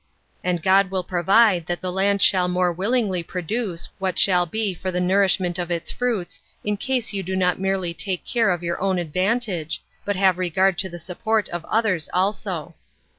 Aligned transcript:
And 0.43 0.63
God 0.63 0.89
will 0.89 1.03
provide 1.03 1.67
that 1.67 1.79
the 1.79 1.91
land 1.91 2.23
shall 2.23 2.47
more 2.47 2.73
willingly 2.73 3.21
produce 3.21 3.87
what 3.99 4.17
shall 4.17 4.47
be 4.47 4.73
for 4.73 4.89
the 4.89 4.99
nourishment 4.99 5.59
of 5.59 5.69
its 5.69 5.91
fruits, 5.91 6.41
in 6.63 6.75
case 6.77 7.13
you 7.13 7.21
do 7.21 7.35
not 7.35 7.59
merely 7.59 7.93
take 7.93 8.25
care 8.25 8.49
of 8.49 8.63
your 8.63 8.81
own 8.81 8.97
advantage, 8.97 9.79
but 10.03 10.15
have 10.15 10.39
regard 10.39 10.79
to 10.79 10.89
the 10.89 10.97
support 10.97 11.49
of 11.49 11.63
others 11.65 12.09
also. 12.13 12.73